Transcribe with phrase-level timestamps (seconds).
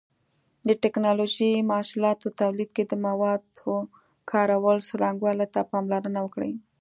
[0.67, 3.73] د ټېکنالوجۍ محصولاتو تولید کې د موادو
[4.31, 6.53] کارولو څرنګوالي ته پاملرنه وکړئ.